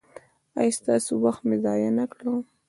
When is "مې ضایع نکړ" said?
1.47-2.23